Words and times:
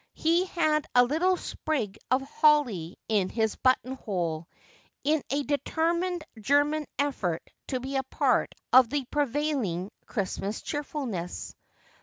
He 0.15 0.45
had 0.45 0.87
a 0.95 1.03
little 1.03 1.37
sprig 1.37 1.99
of 2.09 2.23
holly 2.23 2.97
in 3.07 3.29
his 3.29 3.55
buttonhole, 3.55 4.47
in 5.03 5.21
a 5.29 5.43
determined 5.43 6.23
German 6.39 6.87
effort 6.97 7.47
to 7.67 7.79
be 7.79 7.97
a 7.97 8.01
part 8.05 8.55
of 8.73 8.89
the 8.89 9.05
prevailing 9.11 9.91
Christmas 10.07 10.63
cheerfulness. 10.63 11.53